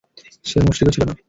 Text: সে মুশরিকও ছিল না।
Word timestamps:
সে 0.45 0.57
মুশরিকও 0.59 0.93
ছিল 0.95 1.03
না। 1.03 1.13